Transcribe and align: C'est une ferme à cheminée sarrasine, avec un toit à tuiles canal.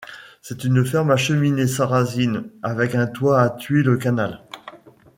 C'est 0.41 0.63
une 0.63 0.83
ferme 0.83 1.11
à 1.11 1.15
cheminée 1.15 1.67
sarrasine, 1.67 2.45
avec 2.63 2.95
un 2.95 3.05
toit 3.05 3.39
à 3.39 3.51
tuiles 3.51 3.99
canal. 3.99 4.41